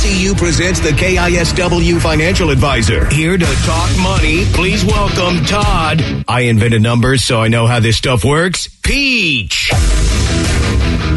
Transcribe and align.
BECU 0.00 0.34
presents 0.38 0.80
the 0.80 0.88
KISW 0.92 2.00
Financial 2.00 2.48
Advisor. 2.48 3.04
Here 3.10 3.36
to 3.36 3.44
talk 3.44 3.90
money, 3.98 4.46
please 4.46 4.82
welcome 4.82 5.44
Todd. 5.44 6.24
I 6.26 6.40
invented 6.48 6.80
numbers, 6.80 7.22
so 7.22 7.42
I 7.42 7.48
know 7.48 7.66
how 7.66 7.80
this 7.80 7.98
stuff 7.98 8.24
works. 8.24 8.66
Pietzsch. 8.80 9.68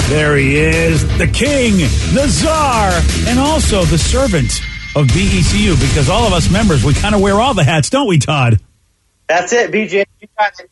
There 0.10 0.36
he 0.36 0.58
is, 0.58 1.08
the 1.18 1.28
king, 1.28 1.78
the 2.14 2.28
czar, 2.28 2.92
and 3.26 3.40
also 3.40 3.86
the 3.86 3.98
servant 3.98 4.60
of 4.98 5.08
BECU 5.08 5.80
because 5.80 6.10
all 6.10 6.28
of 6.28 6.34
us 6.34 6.52
members, 6.52 6.84
we 6.84 6.94
kind 6.94 7.16
of 7.16 7.22
wear 7.22 7.40
all 7.40 7.54
the 7.54 7.64
hats, 7.64 7.90
don't 7.90 8.10
we, 8.10 8.20
Todd? 8.20 8.60
That's 9.30 9.54
it, 9.54 9.72
BJ. 9.72 10.04
You 10.20 10.28
got 10.38 10.60
it. 10.60 10.70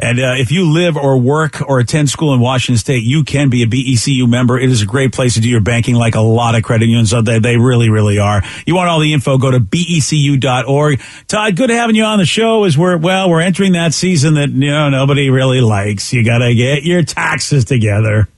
And 0.00 0.20
uh, 0.20 0.34
if 0.36 0.52
you 0.52 0.70
live 0.70 0.96
or 0.96 1.18
work 1.18 1.60
or 1.68 1.80
attend 1.80 2.08
school 2.08 2.32
in 2.32 2.38
Washington 2.38 2.78
State, 2.78 3.02
you 3.02 3.24
can 3.24 3.50
be 3.50 3.64
a 3.64 3.66
BECU 3.66 4.28
member. 4.28 4.56
It 4.56 4.70
is 4.70 4.80
a 4.80 4.86
great 4.86 5.12
place 5.12 5.34
to 5.34 5.40
do 5.40 5.48
your 5.48 5.60
banking, 5.60 5.96
like 5.96 6.14
a 6.14 6.20
lot 6.20 6.54
of 6.54 6.62
credit 6.62 6.86
unions. 6.86 7.10
So 7.10 7.20
they, 7.20 7.40
they 7.40 7.56
really, 7.56 7.90
really 7.90 8.20
are. 8.20 8.42
You 8.64 8.76
want 8.76 8.88
all 8.88 9.00
the 9.00 9.12
info? 9.12 9.38
Go 9.38 9.50
to 9.50 9.58
becu.org. 9.58 11.00
Todd, 11.26 11.56
good 11.56 11.70
having 11.70 11.96
you 11.96 12.04
on 12.04 12.18
the 12.18 12.26
show. 12.26 12.62
As 12.62 12.78
we're 12.78 12.96
well, 12.96 13.28
we're 13.28 13.40
entering 13.40 13.72
that 13.72 13.92
season 13.92 14.34
that 14.34 14.50
you 14.50 14.70
know 14.70 14.88
nobody 14.88 15.30
really 15.30 15.60
likes. 15.60 16.12
You 16.12 16.24
got 16.24 16.38
to 16.38 16.54
get 16.54 16.84
your 16.84 17.02
taxes 17.02 17.64
together. 17.64 18.28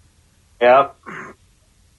Yep. 0.63 0.97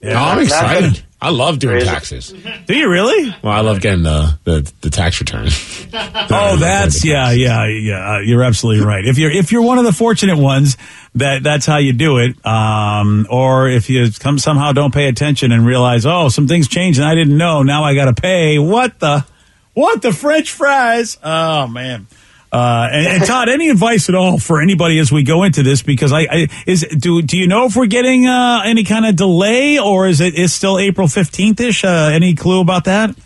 Yeah, 0.00 0.20
I'm 0.20 0.40
excited. 0.40 1.04
I 1.22 1.30
love 1.30 1.58
doing 1.60 1.84
taxes. 1.84 2.34
Do 2.66 2.76
you 2.76 2.90
really? 2.90 3.34
Well, 3.42 3.52
I 3.52 3.60
love 3.60 3.80
getting 3.80 4.02
the 4.02 4.38
the, 4.44 4.72
the 4.80 4.90
tax 4.90 5.20
return. 5.20 5.48
Oh, 5.94 6.56
that's 6.56 7.04
yeah, 7.04 7.32
yeah, 7.32 7.66
yeah. 7.66 8.14
Uh, 8.14 8.18
you're 8.20 8.42
absolutely 8.42 8.82
right. 8.84 9.04
If 9.04 9.18
you're 9.18 9.30
if 9.30 9.52
you're 9.52 9.60
one 9.60 9.76
of 9.76 9.84
the 9.84 9.92
fortunate 9.92 10.38
ones 10.38 10.78
that 11.16 11.42
that's 11.42 11.66
how 11.66 11.76
you 11.76 11.92
do 11.92 12.16
it, 12.18 12.44
um, 12.46 13.26
or 13.28 13.68
if 13.68 13.90
you 13.90 14.10
come 14.10 14.38
somehow 14.38 14.72
don't 14.72 14.94
pay 14.94 15.08
attention 15.08 15.52
and 15.52 15.66
realize, 15.66 16.06
oh, 16.06 16.30
some 16.30 16.48
things 16.48 16.66
changed 16.66 16.98
and 16.98 17.06
I 17.06 17.14
didn't 17.14 17.36
know. 17.36 17.62
Now 17.62 17.84
I 17.84 17.94
got 17.94 18.06
to 18.06 18.14
pay. 18.14 18.58
What 18.58 18.98
the? 19.00 19.26
What 19.74 20.00
the 20.00 20.12
French 20.12 20.50
fries? 20.50 21.18
Oh 21.22 21.66
man. 21.66 22.06
Uh, 22.52 22.88
and, 22.92 23.06
and 23.06 23.24
Todd, 23.24 23.48
any 23.48 23.70
advice 23.70 24.10
at 24.10 24.14
all 24.14 24.38
for 24.38 24.60
anybody 24.60 24.98
as 24.98 25.10
we 25.10 25.22
go 25.22 25.42
into 25.42 25.62
this? 25.62 25.80
Because 25.80 26.12
I, 26.12 26.20
I 26.30 26.48
is 26.66 26.82
do 26.82 27.22
do 27.22 27.38
you 27.38 27.48
know 27.48 27.64
if 27.64 27.76
we're 27.76 27.86
getting 27.86 28.26
uh, 28.26 28.60
any 28.64 28.84
kind 28.84 29.06
of 29.06 29.16
delay 29.16 29.78
or 29.78 30.06
is 30.06 30.20
it 30.20 30.34
is 30.34 30.52
still 30.52 30.78
April 30.78 31.08
fifteenth 31.08 31.60
ish? 31.60 31.82
Uh, 31.82 32.10
any 32.12 32.34
clue 32.34 32.60
about 32.60 32.84
that? 32.84 33.16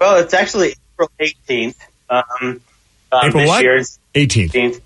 Well, 0.00 0.16
it's 0.16 0.34
actually 0.34 0.74
April 0.94 1.10
18th. 1.20 1.76
Um, 2.10 2.24
um, 2.40 2.60
April 3.22 3.42
this 3.42 3.98
what? 4.14 4.20
18th. 4.20 4.80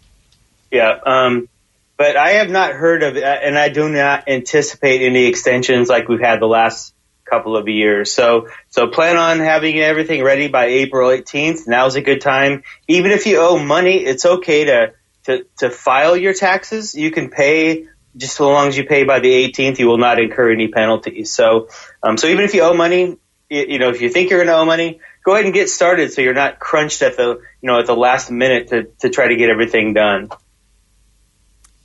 Yeah. 0.71 0.99
Um, 1.07 1.49
but 1.97 2.17
I 2.17 2.31
have 2.33 2.51
not 2.51 2.73
heard 2.73 3.03
of, 3.03 3.17
and 3.17 3.57
I 3.57 3.71
do 3.71 3.89
not 3.89 4.29
anticipate 4.29 5.01
any 5.01 5.25
extensions 5.25 5.89
like 5.89 6.09
we've 6.09 6.21
had 6.21 6.41
the 6.41 6.47
last 6.47 6.93
couple 7.29 7.57
of 7.57 7.69
years. 7.69 8.13
So, 8.13 8.49
so 8.69 8.89
plan 8.89 9.17
on 9.17 9.41
having 9.41 9.79
everything 9.79 10.23
ready 10.23 10.49
by 10.49 10.67
April 10.67 11.11
18th. 11.11 11.67
Now's 11.67 11.97
a 11.97 12.01
good 12.01 12.21
time. 12.21 12.63
Even 12.89 13.11
if 13.11 13.27
you 13.27 13.39
owe 13.39 13.59
money, 13.59 14.05
it's 14.05 14.25
okay 14.25 14.65
to, 14.65 14.93
to, 15.25 15.47
to 15.59 15.71
file 15.71 16.17
your 16.17 16.35
taxes. 16.35 16.95
You 16.95 17.11
can 17.11 17.31
pay 17.31 17.89
just 18.17 18.37
so 18.37 18.51
long 18.51 18.69
as 18.69 18.77
you 18.77 18.85
pay 18.85 19.05
by 19.05 19.21
the 19.21 19.29
18th, 19.29 19.79
you 19.79 19.87
will 19.87 19.99
not 19.99 20.19
incur 20.19 20.51
any 20.51 20.69
penalties. 20.69 21.31
So, 21.31 21.69
um, 22.03 22.17
so 22.17 22.29
even 22.29 22.45
if 22.45 22.55
you 22.55 22.63
owe 22.63 22.75
money, 22.75 23.19
you, 23.51 23.67
you 23.69 23.79
know, 23.79 23.91
if 23.91 24.01
you 24.01 24.09
think 24.09 24.31
you're 24.31 24.39
going 24.39 24.49
to 24.49 24.57
owe 24.57 24.65
money, 24.65 25.01
go 25.25 25.33
ahead 25.35 25.45
and 25.45 25.53
get 25.53 25.69
started 25.69 26.13
so 26.13 26.23
you're 26.23 26.35
not 26.35 26.59
crunched 26.59 27.03
at 27.03 27.17
the, 27.17 27.41
you 27.61 27.67
know, 27.67 27.79
at 27.79 27.87
the 27.87 27.97
last 27.97 28.31
minute 28.31 28.69
to, 28.69 28.85
to 29.01 29.11
try 29.11 29.29
to 29.29 29.37
get 29.37 29.51
everything 29.51 29.93
done. 29.93 30.31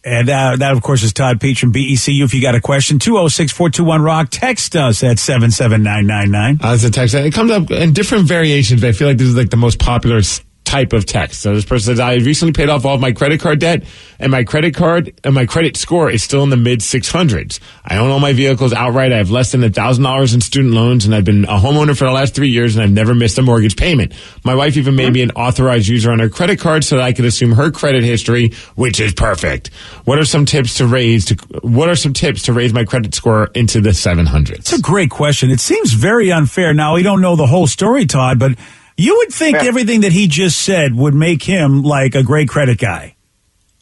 And 0.04 0.30
uh, 0.30 0.56
that, 0.58 0.72
of 0.72 0.82
course, 0.82 1.04
is 1.04 1.14
Todd 1.14 1.40
Pietzsch 1.40 1.60
from 1.60 1.72
BECU. 1.72 2.24
If 2.24 2.34
you 2.34 2.42
got 2.42 2.56
a 2.56 2.62
question, 2.62 2.98
206 2.98 3.52
421 3.52 4.02
Rock, 4.02 4.30
text 4.32 4.76
us 4.76 5.04
at 5.04 5.20
77999. 5.20 6.60
Uh, 6.64 6.74
it's 6.74 6.84
a 6.84 6.90
text. 6.90 7.14
It 7.14 7.34
comes 7.34 7.52
up 7.52 7.70
in 7.70 7.94
different 7.94 8.26
variations, 8.26 8.82
but 8.82 8.90
I 8.90 8.94
feel 8.94 9.08
like 9.08 9.18
this 9.18 9.28
is 9.28 9.36
like 9.36 9.52
the 9.52 9.58
most 9.58 9.80
popular 9.80 10.22
type 10.72 10.94
of 10.94 11.06
text. 11.06 11.42
So 11.42 11.54
this 11.54 11.66
person 11.66 11.92
says, 11.92 12.00
I 12.00 12.14
recently 12.16 12.54
paid 12.54 12.70
off 12.70 12.86
all 12.86 12.96
of 12.96 13.02
my 13.02 13.12
credit 13.12 13.42
card 13.42 13.60
debt 13.60 13.84
and 14.20 14.32
my 14.32 14.46
credit 14.46 14.74
card 14.74 15.14
and 15.26 15.36
my 15.36 15.46
credit 15.46 15.76
score 15.76 16.10
is 16.10 16.24
still 16.24 16.44
in 16.44 16.50
the 16.50 16.56
mid 16.56 16.80
600s. 16.80 17.60
I 17.84 17.98
own 17.98 18.10
all 18.10 18.22
my 18.22 18.32
vehicles 18.32 18.72
outright. 18.72 19.12
I 19.12 19.18
have 19.18 19.32
less 19.32 19.52
than 19.52 19.66
a 19.66 19.70
thousand 19.70 20.06
dollars 20.06 20.34
in 20.34 20.40
student 20.40 20.74
loans 20.74 21.04
and 21.04 21.14
I've 21.14 21.26
been 21.26 21.44
a 21.44 21.58
homeowner 21.58 21.98
for 21.98 22.06
the 22.06 22.12
last 22.12 22.34
three 22.34 22.48
years 22.48 22.78
and 22.78 22.84
I've 22.84 22.92
never 22.92 23.14
missed 23.14 23.38
a 23.38 23.42
mortgage 23.42 23.76
payment. 23.76 24.14
My 24.46 24.56
wife 24.56 24.78
even 24.78 24.96
made 24.96 25.12
me 25.12 25.22
an 25.22 25.32
authorized 25.32 25.90
user 25.90 26.10
on 26.10 26.20
her 26.20 26.30
credit 26.30 26.58
card 26.58 26.86
so 26.86 26.96
that 26.96 27.04
I 27.04 27.12
could 27.12 27.26
assume 27.26 27.52
her 27.52 27.70
credit 27.70 28.06
history, 28.06 28.52
which 28.76 29.02
is 29.02 29.14
perfect. 29.14 29.74
What 30.06 30.20
are 30.20 30.26
some 30.26 30.46
tips 30.46 30.76
to 30.76 30.88
raise 30.88 31.26
to, 31.26 31.36
what 31.64 31.90
are 31.90 31.98
some 31.98 32.14
tips 32.14 32.44
to 32.44 32.54
raise 32.54 32.74
my 32.74 32.86
credit 32.86 33.14
score 33.14 33.50
into 33.56 33.82
the 33.82 33.90
700s? 33.90 34.52
It's 34.52 34.74
a 34.74 34.82
great 34.82 35.10
question. 35.10 35.52
It 35.52 35.60
seems 35.60 35.92
very 35.92 36.32
unfair. 36.32 36.74
Now, 36.74 36.96
we 36.96 37.04
don't 37.04 37.20
know 37.20 37.36
the 37.36 37.48
whole 37.48 37.68
story, 37.68 38.06
Todd, 38.06 38.40
but 38.40 38.54
you 38.98 39.18
would 39.18 39.34
think 39.34 39.58
everything 39.58 40.02
that 40.02 40.12
he 40.12 40.28
just 40.28 40.62
said 40.62 40.96
would 40.96 41.14
make 41.14 41.44
him 41.44 41.84
like 41.84 42.16
a 42.16 42.24
great 42.24 42.50
credit 42.50 42.78
guy. 42.78 43.16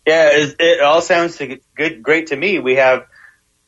Yeah, 0.06 0.30
it, 0.32 0.56
it 0.60 0.82
all 0.82 1.02
sounds 1.02 1.40
good, 1.76 2.02
great 2.02 2.28
to 2.28 2.36
me. 2.36 2.60
We 2.60 2.76
have, 2.76 3.06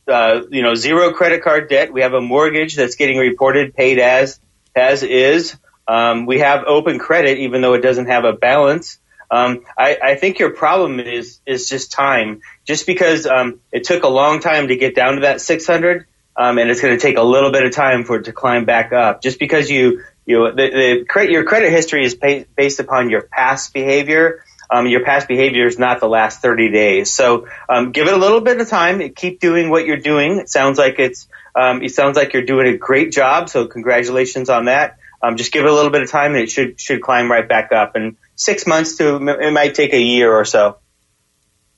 uh, 0.07 0.41
you 0.49 0.63
know, 0.63 0.75
zero 0.75 1.13
credit 1.13 1.43
card 1.43 1.69
debt. 1.69 1.93
We 1.93 2.01
have 2.01 2.13
a 2.13 2.21
mortgage 2.21 2.75
that's 2.75 2.95
getting 2.95 3.17
reported 3.17 3.75
paid 3.75 3.99
as 3.99 4.39
as 4.75 5.03
is. 5.03 5.55
Um, 5.87 6.25
we 6.25 6.39
have 6.39 6.63
open 6.65 6.99
credit, 6.99 7.39
even 7.39 7.61
though 7.61 7.73
it 7.73 7.81
doesn't 7.81 8.07
have 8.07 8.23
a 8.23 8.33
balance. 8.33 8.97
Um, 9.29 9.65
I, 9.77 9.97
I 10.01 10.15
think 10.15 10.39
your 10.39 10.51
problem 10.51 10.99
is 10.99 11.39
is 11.45 11.69
just 11.69 11.91
time. 11.91 12.41
Just 12.65 12.85
because 12.85 13.25
um, 13.25 13.59
it 13.71 13.83
took 13.83 14.03
a 14.03 14.09
long 14.09 14.39
time 14.39 14.67
to 14.67 14.75
get 14.75 14.95
down 14.95 15.15
to 15.15 15.21
that 15.21 15.41
600, 15.41 16.05
um, 16.35 16.57
and 16.57 16.69
it's 16.69 16.81
going 16.81 16.97
to 16.97 17.01
take 17.01 17.17
a 17.17 17.23
little 17.23 17.51
bit 17.51 17.65
of 17.65 17.71
time 17.71 18.03
for 18.03 18.17
it 18.17 18.25
to 18.25 18.33
climb 18.33 18.65
back 18.65 18.93
up. 18.93 19.21
Just 19.21 19.39
because 19.39 19.69
you 19.69 20.03
you 20.25 20.51
the, 20.51 20.55
the 20.55 21.05
credit 21.07 21.31
your 21.31 21.43
credit 21.43 21.71
history 21.71 22.05
is 22.05 22.15
pa- 22.15 22.45
based 22.55 22.79
upon 22.79 23.09
your 23.09 23.21
past 23.21 23.73
behavior. 23.73 24.43
Um, 24.69 24.87
your 24.87 25.03
past 25.03 25.27
behavior 25.27 25.67
is 25.67 25.77
not 25.77 25.99
the 25.99 26.07
last 26.07 26.41
30 26.41 26.71
days. 26.71 27.11
So 27.11 27.47
um, 27.67 27.91
give 27.91 28.07
it 28.07 28.13
a 28.13 28.17
little 28.17 28.39
bit 28.39 28.61
of 28.61 28.69
time. 28.69 29.01
Keep 29.13 29.41
doing 29.41 29.69
what 29.69 29.85
you're 29.85 29.97
doing. 29.97 30.37
It 30.37 30.49
sounds 30.49 30.77
like 30.77 30.97
it's 30.97 31.27
um, 31.53 31.83
it 31.83 31.93
sounds 31.93 32.15
like 32.15 32.33
you're 32.33 32.45
doing 32.45 32.67
a 32.67 32.77
great 32.77 33.11
job. 33.11 33.49
So 33.49 33.67
congratulations 33.67 34.49
on 34.49 34.65
that. 34.65 34.97
Um, 35.21 35.35
just 35.35 35.51
give 35.51 35.65
it 35.65 35.69
a 35.69 35.73
little 35.73 35.91
bit 35.91 36.01
of 36.01 36.09
time, 36.09 36.33
and 36.33 36.43
it 36.43 36.49
should 36.49 36.79
should 36.79 37.01
climb 37.01 37.29
right 37.29 37.47
back 37.47 37.71
up. 37.71 37.95
And 37.95 38.15
six 38.35 38.65
months 38.65 38.97
to 38.97 39.15
it 39.15 39.51
might 39.51 39.75
take 39.75 39.93
a 39.93 40.01
year 40.01 40.31
or 40.31 40.45
so. 40.45 40.77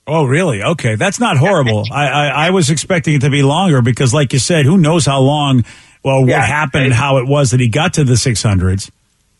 Oh, 0.06 0.24
really? 0.24 0.62
Okay. 0.62 0.96
That's 0.96 1.18
not 1.18 1.36
horrible. 1.36 1.84
I, 1.92 2.06
I, 2.08 2.26
I 2.46 2.50
was 2.50 2.70
expecting 2.70 3.14
it 3.14 3.20
to 3.22 3.30
be 3.30 3.42
longer 3.42 3.82
because, 3.82 4.12
like 4.12 4.32
you 4.32 4.38
said, 4.38 4.66
who 4.66 4.76
knows 4.76 5.06
how 5.06 5.20
long, 5.20 5.64
well, 6.04 6.28
Yeah. 6.28 6.38
what 6.40 6.46
happened 6.48 6.84
and 6.84 6.94
how 6.94 7.18
it 7.18 7.26
was 7.26 7.50
that 7.52 7.60
he 7.60 7.68
got 7.68 7.94
to 7.94 8.04
the 8.04 8.14
600s. 8.16 8.90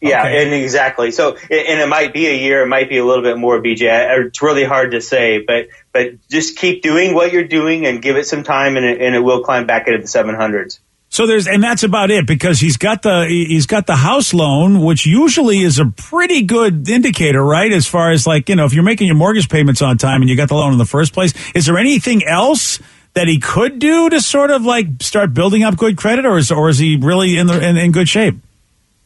Yeah, 0.00 0.20
Okay. 0.20 0.44
and 0.44 0.52
exactly. 0.52 1.12
So, 1.12 1.36
and 1.50 1.80
it 1.80 1.88
might 1.88 2.12
be 2.12 2.26
a 2.26 2.34
year, 2.34 2.62
it 2.62 2.66
might 2.68 2.90
be 2.90 2.98
a 2.98 3.04
little 3.04 3.22
bit 3.22 3.38
more, 3.38 3.62
BJ. 3.62 3.86
It's 4.26 4.42
really 4.42 4.64
hard 4.64 4.90
to 4.90 5.00
say, 5.00 5.38
but 5.46 5.68
but 5.92 6.28
just 6.30 6.58
keep 6.58 6.82
doing 6.82 7.14
what 7.14 7.32
you're 7.32 7.46
doing 7.48 7.86
and 7.86 8.02
give 8.02 8.16
it 8.16 8.26
some 8.26 8.42
time, 8.42 8.76
and 8.76 8.84
it, 8.84 9.00
and 9.00 9.14
it 9.14 9.20
will 9.20 9.42
climb 9.42 9.66
back 9.66 9.86
into 9.86 10.00
the 10.00 10.08
700s. 10.08 10.80
So 11.08 11.28
there's, 11.28 11.46
and 11.46 11.62
that's 11.62 11.84
about 11.84 12.10
it 12.10 12.26
because 12.26 12.58
he's 12.58 12.76
got 12.76 13.02
the, 13.02 13.24
he's 13.28 13.66
got 13.66 13.86
the 13.86 13.94
house 13.94 14.34
loan, 14.34 14.80
which 14.82 15.06
usually 15.06 15.60
is 15.60 15.78
a 15.78 15.84
pretty 15.86 16.42
good 16.42 16.88
indicator, 16.90 17.42
right? 17.42 17.72
As 17.72 17.86
far 17.86 18.10
as 18.10 18.26
like, 18.26 18.48
you 18.48 18.56
know, 18.56 18.64
if 18.64 18.74
you're 18.74 18.82
making 18.82 19.06
your 19.06 19.14
mortgage 19.14 19.48
payments 19.48 19.80
on 19.80 19.96
time 19.96 20.22
and 20.22 20.28
you 20.28 20.36
got 20.36 20.48
the 20.48 20.56
loan 20.56 20.72
in 20.72 20.78
the 20.78 20.84
first 20.84 21.12
place, 21.12 21.32
is 21.54 21.66
there 21.66 21.78
anything 21.78 22.24
else 22.26 22.80
that 23.14 23.28
he 23.28 23.38
could 23.38 23.78
do 23.78 24.10
to 24.10 24.20
sort 24.20 24.50
of 24.50 24.64
like 24.64 24.86
start 25.00 25.34
building 25.34 25.62
up 25.62 25.76
good 25.76 25.96
credit, 25.96 26.26
or 26.26 26.38
is 26.38 26.50
or 26.50 26.68
is 26.68 26.78
he 26.78 26.96
really 26.96 27.38
in 27.38 27.46
the 27.46 27.60
in, 27.66 27.76
in 27.76 27.92
good 27.92 28.08
shape? 28.08 28.36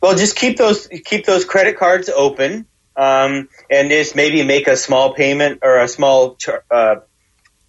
Well, 0.01 0.17
just 0.17 0.37
keep 0.37 0.57
those 0.57 0.89
keep 1.05 1.27
those 1.27 1.45
credit 1.45 1.77
cards 1.77 2.09
open, 2.09 2.67
um, 2.97 3.49
and 3.71 3.91
just 3.91 4.17
maybe 4.17 4.43
make 4.43 4.67
a 4.67 4.77
small 4.77 5.15
payment 5.15 5.61
or 5.63 5.81
a 5.81 5.89
small 5.89 6.37
uh, 6.71 6.97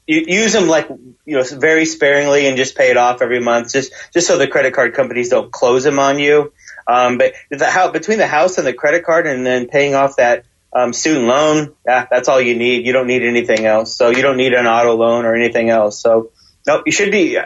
use 0.08 0.54
them 0.54 0.68
like 0.68 0.88
you 1.26 1.38
know 1.38 1.44
very 1.44 1.86
sparingly 1.86 2.48
and 2.48 2.58
just 2.58 2.76
pay 2.76 2.90
it 2.90 2.98
off 2.98 3.22
every 3.22 3.40
month, 3.40 3.72
just 3.72 3.92
just 4.14 4.28
so 4.28 4.38
the 4.38 4.48
credit 4.48 4.74
card 4.74 4.94
companies 4.94 5.30
don't 5.30 5.52
close 5.52 5.84
them 5.84 6.00
on 6.00 6.20
you. 6.20 6.54
Um, 6.88 7.18
but 7.18 7.34
the 7.52 7.70
how 7.70 7.92
between 7.92 8.18
the 8.18 8.28
house 8.28 8.58
and 8.58 8.66
the 8.66 8.74
credit 8.74 9.06
card, 9.06 9.28
and 9.28 9.46
then 9.46 9.68
paying 9.68 9.94
off 9.94 10.16
that 10.18 10.46
um, 10.74 10.94
student 10.94 11.26
loan, 11.26 11.74
yeah, 11.86 12.06
that's 12.10 12.28
all 12.28 12.40
you 12.40 12.56
need. 12.56 12.86
You 12.86 12.94
don't 12.94 13.08
need 13.08 13.24
anything 13.24 13.66
else. 13.66 13.96
So 13.96 14.10
you 14.10 14.22
don't 14.22 14.38
need 14.38 14.54
an 14.54 14.68
auto 14.68 14.96
loan 14.96 15.26
or 15.26 15.36
anything 15.36 15.70
else. 15.70 16.00
So 16.00 16.32
no, 16.68 16.84
you 16.86 16.92
should 16.92 17.12
be. 17.12 17.38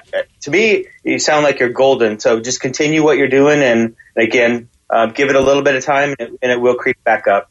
To 0.41 0.51
me, 0.51 0.87
you 1.03 1.19
sound 1.19 1.43
like 1.43 1.59
you're 1.59 1.69
golden. 1.69 2.19
So 2.19 2.39
just 2.39 2.59
continue 2.59 3.03
what 3.03 3.17
you're 3.17 3.29
doing, 3.29 3.61
and 3.61 3.95
again, 4.17 4.69
uh, 4.89 5.07
give 5.07 5.29
it 5.29 5.35
a 5.35 5.41
little 5.41 5.63
bit 5.63 5.75
of 5.75 5.85
time, 5.85 6.15
and 6.19 6.29
it, 6.29 6.39
and 6.41 6.51
it 6.51 6.59
will 6.59 6.75
creep 6.75 7.01
back 7.03 7.27
up. 7.27 7.49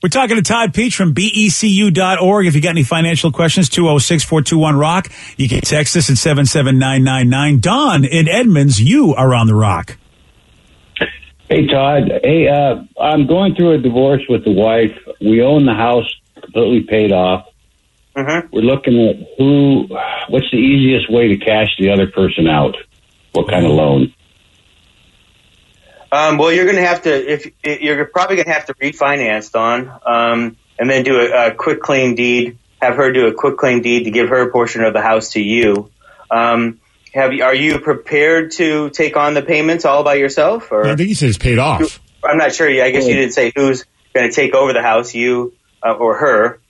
We're 0.00 0.10
talking 0.10 0.36
to 0.36 0.42
Todd 0.42 0.72
Pietzsch 0.74 0.94
from 0.94 1.12
BECU.org. 1.12 2.46
If 2.46 2.54
you 2.54 2.60
got 2.60 2.70
any 2.70 2.84
financial 2.84 3.32
questions, 3.32 3.68
206 3.68 4.22
421 4.22 4.76
Rock. 4.76 5.08
You 5.36 5.48
can 5.48 5.60
text 5.60 5.96
us 5.96 6.08
at 6.08 6.18
77999. 6.18 7.58
Don 7.58 8.04
in 8.04 8.28
Edmonds, 8.28 8.80
you 8.80 9.16
are 9.16 9.34
on 9.34 9.48
the 9.48 9.56
Rock. 9.56 9.96
Hey 11.50 11.66
Todd, 11.66 12.10
hey, 12.22 12.46
uh, 12.46 12.84
I'm 13.00 13.26
going 13.26 13.54
through 13.54 13.72
a 13.72 13.78
divorce 13.78 14.22
with 14.28 14.44
the 14.44 14.52
wife. 14.52 14.96
We 15.20 15.42
own 15.42 15.66
the 15.66 15.74
house 15.74 16.08
completely 16.40 16.82
paid 16.82 17.12
off. 17.12 17.46
Mm-hmm. 18.16 18.48
We're 18.52 18.62
looking 18.62 19.08
at 19.08 19.16
who, 19.38 19.86
what's 20.28 20.50
the 20.50 20.58
easiest 20.58 21.10
way 21.10 21.28
to 21.28 21.36
cash 21.36 21.68
the 21.78 21.90
other 21.90 22.08
person 22.08 22.48
out? 22.48 22.76
What 23.32 23.48
kind 23.48 23.64
of 23.64 23.72
loan? 23.72 24.14
Um, 26.10 26.38
well, 26.38 26.50
you're 26.50 26.64
going 26.64 26.76
to 26.76 26.86
have 26.86 27.02
to 27.02 27.32
if 27.32 27.52
you're 27.62 28.06
probably 28.06 28.36
going 28.36 28.46
to 28.46 28.52
have 28.52 28.66
to 28.66 28.74
refinance 28.74 29.52
Don, 29.52 29.92
um, 30.06 30.56
and 30.78 30.88
then 30.88 31.04
do 31.04 31.20
a, 31.20 31.48
a 31.48 31.54
quick 31.54 31.80
claim 31.80 32.14
deed. 32.14 32.58
Have 32.80 32.96
her 32.96 33.12
do 33.12 33.26
a 33.26 33.34
quick 33.34 33.58
claim 33.58 33.82
deed 33.82 34.04
to 34.04 34.10
give 34.10 34.30
her 34.30 34.40
a 34.48 34.50
portion 34.50 34.84
of 34.84 34.94
the 34.94 35.02
house 35.02 35.30
to 35.32 35.42
you. 35.42 35.90
Um, 36.30 36.80
have 37.12 37.32
you, 37.32 37.44
are 37.44 37.54
you 37.54 37.78
prepared 37.80 38.52
to 38.52 38.90
take 38.90 39.16
on 39.16 39.34
the 39.34 39.42
payments 39.42 39.84
all 39.84 40.02
by 40.02 40.14
yourself? 40.14 40.70
Or 40.72 40.86
I 40.86 40.96
think 40.96 41.08
he 41.08 41.14
said 41.14 41.28
it's 41.28 41.38
paid 41.38 41.58
off. 41.58 42.00
I'm 42.24 42.38
not 42.38 42.54
sure. 42.54 42.68
I 42.68 42.90
guess 42.90 43.06
you 43.06 43.14
didn't 43.14 43.32
say 43.32 43.52
who's 43.54 43.84
going 44.18 44.30
to 44.30 44.34
take 44.34 44.54
over 44.54 44.72
the 44.72 44.82
house, 44.82 45.14
you 45.14 45.54
uh, 45.82 45.92
or 45.92 46.16
her. 46.16 46.60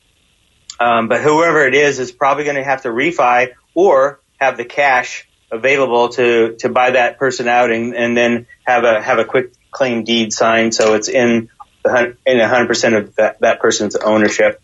Um, 0.81 1.09
but 1.09 1.23
whoever 1.23 1.67
it 1.67 1.75
is 1.75 1.99
is 1.99 2.13
probably 2.13 2.45
going 2.45 2.57
to 2.57 2.65
have 2.65 2.83
to 2.83 2.89
refi 2.89 3.53
or 3.75 4.21
have 4.39 4.57
the 4.57 4.65
cash 4.65 5.29
available 5.51 6.11
to, 6.11 6.57
to 6.57 6.69
buy 6.69 6.93
that 6.93 7.19
person 7.19 7.49
out 7.49 7.73
and, 7.73 7.95
and 7.95 8.17
then 8.17 8.47
have 8.65 8.85
a 8.85 9.03
have 9.03 9.19
a 9.19 9.25
quick 9.25 9.53
claim 9.71 10.05
deed 10.05 10.33
signed 10.33 10.75
so 10.75 10.95
it's 10.95 11.09
in 11.09 11.49
the 11.85 11.91
hun- 11.91 12.17
in 12.27 12.39
100 12.39 12.67
percent 12.67 12.95
of 12.95 13.17
that, 13.17 13.41
that 13.41 13.61
person's 13.61 13.97
ownership. 13.97 14.61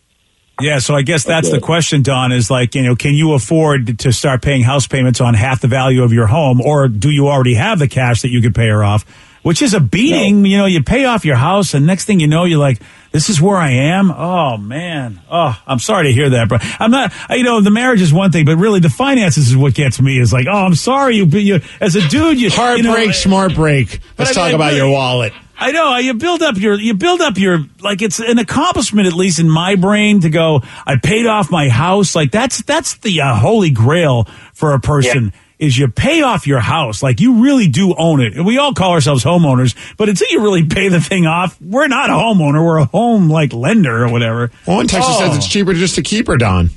Yeah, 0.61 0.79
so 0.79 0.95
I 0.95 1.01
guess 1.01 1.25
that's 1.25 1.51
the 1.51 1.59
question, 1.59 2.01
Don, 2.01 2.31
is 2.31 2.49
like, 2.49 2.75
you 2.75 2.83
know, 2.83 2.95
can 2.95 3.13
you 3.13 3.33
afford 3.33 3.99
to 3.99 4.13
start 4.13 4.41
paying 4.41 4.63
house 4.63 4.87
payments 4.87 5.19
on 5.19 5.33
half 5.33 5.59
the 5.59 5.67
value 5.67 6.01
of 6.01 6.13
your 6.13 6.27
home, 6.27 6.61
or 6.61 6.87
do 6.87 7.09
you 7.09 7.27
already 7.27 7.55
have 7.55 7.77
the 7.77 7.89
cash 7.89 8.21
that 8.21 8.29
you 8.29 8.41
could 8.41 8.55
pay 8.55 8.69
her 8.69 8.81
off? 8.81 9.03
Which 9.45 9.61
is 9.61 9.75
a 9.75 9.79
beating, 9.79 10.43
you 10.43 10.57
know, 10.57 10.65
you 10.65 10.81
pay 10.81 11.05
off 11.05 11.23
your 11.23 11.35
house, 11.35 11.75
and 11.75 11.85
next 11.85 12.05
thing 12.05 12.19
you 12.19 12.25
know, 12.25 12.45
you're 12.45 12.57
like, 12.57 12.81
this 13.11 13.29
is 13.29 13.39
where 13.39 13.57
I 13.57 13.73
am. 13.73 14.09
Oh, 14.09 14.57
man. 14.57 15.21
Oh, 15.29 15.55
I'm 15.67 15.77
sorry 15.77 16.05
to 16.07 16.11
hear 16.13 16.31
that, 16.31 16.49
bro. 16.49 16.57
I'm 16.79 16.89
not, 16.89 17.13
you 17.29 17.43
know, 17.43 17.61
the 17.61 17.69
marriage 17.69 18.01
is 18.01 18.11
one 18.11 18.31
thing, 18.31 18.45
but 18.45 18.57
really 18.57 18.79
the 18.79 18.89
finances 18.89 19.49
is 19.49 19.55
what 19.55 19.75
gets 19.75 20.01
me 20.01 20.17
is 20.19 20.33
like, 20.33 20.47
oh, 20.49 20.65
I'm 20.65 20.73
sorry. 20.73 21.17
You, 21.17 21.25
you 21.25 21.59
as 21.79 21.95
a 21.95 22.07
dude, 22.07 22.41
you, 22.41 22.49
Heartbreak, 22.49 22.99
you 23.01 23.05
know, 23.05 23.11
smart 23.11 23.53
break. 23.53 23.99
Let's 24.17 24.31
I- 24.31 24.33
talk 24.33 24.53
about 24.53 24.69
really- 24.69 24.77
your 24.77 24.89
wallet. 24.89 25.31
I 25.57 25.71
know 25.71 25.95
you 25.99 26.15
build 26.15 26.41
up 26.41 26.57
your 26.57 26.73
you 26.73 26.95
build 26.95 27.21
up 27.21 27.37
your 27.37 27.59
like 27.81 28.01
it's 28.01 28.19
an 28.19 28.39
accomplishment 28.39 29.07
at 29.07 29.13
least 29.13 29.39
in 29.39 29.49
my 29.49 29.75
brain 29.75 30.19
to 30.21 30.29
go 30.29 30.61
I 30.85 30.97
paid 30.97 31.27
off 31.27 31.49
my 31.49 31.69
house 31.69 32.13
like 32.13 32.29
that's 32.31 32.61
that's 32.63 32.97
the 32.97 33.21
uh, 33.21 33.35
holy 33.35 33.69
grail 33.69 34.25
for 34.53 34.73
a 34.73 34.81
person 34.81 35.31
is 35.59 35.77
you 35.77 35.87
pay 35.87 36.21
off 36.21 36.45
your 36.47 36.59
house 36.59 37.01
like 37.01 37.19
you 37.21 37.41
really 37.43 37.67
do 37.67 37.93
own 37.95 38.21
it 38.21 38.33
and 38.35 38.45
we 38.45 38.57
all 38.57 38.73
call 38.73 38.91
ourselves 38.91 39.23
homeowners 39.23 39.75
but 39.97 40.09
until 40.09 40.27
you 40.29 40.41
really 40.41 40.65
pay 40.65 40.89
the 40.89 40.99
thing 40.99 41.25
off 41.25 41.59
we're 41.61 41.87
not 41.87 42.09
a 42.09 42.13
homeowner 42.13 42.63
we're 42.65 42.77
a 42.77 42.85
home 42.85 43.29
like 43.29 43.53
lender 43.53 44.03
or 44.03 44.11
whatever 44.11 44.51
Well, 44.67 44.77
one 44.77 44.87
Texas 44.87 45.13
Oh. 45.15 45.19
says 45.19 45.37
it's 45.37 45.45
oh. 45.45 45.49
cheaper 45.49 45.73
just 45.73 45.95
to 45.95 46.01
keep 46.01 46.27
her, 46.27 46.37
Don. 46.37 46.69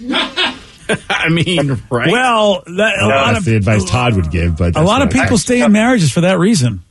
I 1.08 1.28
mean, 1.30 1.80
right? 1.90 2.10
well 2.10 2.62
that, 2.66 2.98
a 3.00 3.06
lot 3.06 3.26
That's 3.26 3.38
of 3.38 3.44
the 3.46 3.56
advice 3.56 3.84
Todd 3.84 4.16
would 4.16 4.30
give, 4.30 4.56
but 4.58 4.76
a 4.76 4.82
lot 4.82 5.00
of 5.02 5.08
what 5.08 5.16
I- 5.16 5.22
people 5.24 5.38
stay 5.38 5.62
in 5.62 5.72
marriages 5.72 6.12
for 6.12 6.22
that 6.22 6.38
reason 6.38 6.82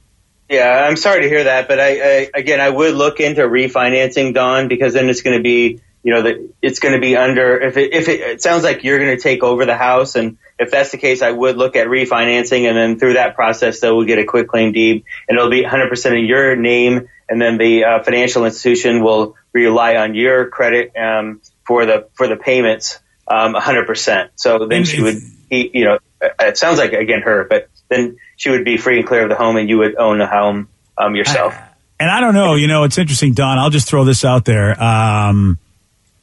Yeah, 0.49 0.85
I'm 0.87 0.95
sorry 0.97 1.21
to 1.23 1.27
hear 1.29 1.43
that, 1.43 1.67
but 1.67 1.79
I, 1.79 1.89
I 2.21 2.29
again 2.33 2.59
I 2.59 2.69
would 2.69 2.95
look 2.95 3.19
into 3.19 3.41
refinancing 3.41 4.33
Don 4.33 4.67
because 4.67 4.93
then 4.93 5.09
it's 5.09 5.21
going 5.21 5.37
to 5.37 5.43
be 5.43 5.81
you 6.03 6.13
know 6.13 6.21
that 6.23 6.49
it's 6.61 6.79
going 6.79 6.93
to 6.93 6.99
be 6.99 7.15
under 7.15 7.59
if 7.59 7.77
it 7.77 7.93
if 7.93 8.09
it, 8.09 8.19
it 8.19 8.41
sounds 8.41 8.63
like 8.63 8.83
you're 8.83 8.99
going 8.99 9.15
to 9.15 9.21
take 9.21 9.41
over 9.41 9.65
the 9.65 9.75
house 9.75 10.15
and 10.15 10.37
if 10.59 10.69
that's 10.69 10.91
the 10.91 10.97
case 10.97 11.21
I 11.21 11.31
would 11.31 11.57
look 11.57 11.75
at 11.75 11.87
refinancing 11.87 12.67
and 12.67 12.77
then 12.77 12.99
through 12.99 13.13
that 13.13 13.35
process 13.35 13.79
though 13.79 13.95
we'll 13.95 14.05
get 14.05 14.19
a 14.19 14.25
quick 14.25 14.49
claim 14.49 14.73
deed 14.73 15.05
and 15.27 15.37
it'll 15.37 15.49
be 15.49 15.63
100% 15.63 16.19
in 16.19 16.25
your 16.25 16.55
name 16.55 17.07
and 17.29 17.41
then 17.41 17.57
the 17.57 17.85
uh, 17.85 18.03
financial 18.03 18.45
institution 18.45 19.01
will 19.01 19.35
rely 19.53 19.95
on 19.95 20.13
your 20.13 20.49
credit 20.49 20.91
um, 20.97 21.41
for 21.65 21.85
the 21.85 22.09
for 22.13 22.27
the 22.27 22.35
payments 22.35 22.99
um, 23.25 23.53
100%. 23.53 24.29
So 24.35 24.67
then 24.67 24.83
she 24.83 25.01
would 25.01 25.17
you 25.49 25.85
know 25.85 25.99
it 26.39 26.57
sounds 26.57 26.79
like 26.79 26.93
again 26.93 27.21
her 27.21 27.45
but 27.49 27.69
then 27.89 28.17
she 28.35 28.49
would 28.49 28.65
be 28.65 28.77
free 28.77 28.99
and 28.99 29.07
clear 29.07 29.23
of 29.23 29.29
the 29.29 29.35
home 29.35 29.55
and 29.55 29.69
you 29.69 29.77
would 29.77 29.95
own 29.95 30.17
the 30.17 30.27
home 30.27 30.67
um, 30.97 31.15
yourself. 31.15 31.55
And 31.99 32.11
I 32.11 32.19
don't 32.19 32.33
know, 32.33 32.55
you 32.55 32.67
know, 32.67 32.83
it's 32.83 32.97
interesting, 32.97 33.33
Don. 33.33 33.57
I'll 33.57 33.69
just 33.69 33.87
throw 33.87 34.03
this 34.03 34.25
out 34.25 34.43
there. 34.45 34.81
Um, 34.81 35.59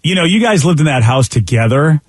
you 0.02 0.14
know, 0.14 0.24
you 0.24 0.40
guys 0.40 0.64
lived 0.64 0.80
in 0.80 0.86
that 0.86 1.02
house 1.02 1.28
together. 1.28 2.00